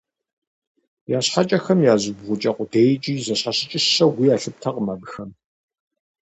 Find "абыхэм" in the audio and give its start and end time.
4.93-5.29